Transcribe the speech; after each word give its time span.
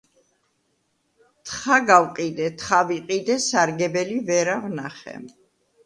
თხა 1.45 1.77
გავყიდე, 1.91 2.47
თხა 2.59 2.79
ვიყიდე, 2.89 3.35
სარგებელი 3.47 4.17
ვერა 4.33 4.55
ვნახე 4.67 5.15